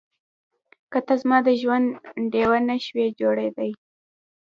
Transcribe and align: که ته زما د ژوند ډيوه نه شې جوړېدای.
که 0.91 0.99
ته 1.07 1.13
زما 1.21 1.37
د 1.47 1.49
ژوند 1.61 1.87
ډيوه 2.31 2.59
نه 2.69 2.77
شې 2.85 3.05
جوړېدای. 3.19 3.71